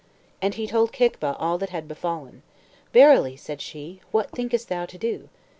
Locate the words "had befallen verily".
1.69-3.35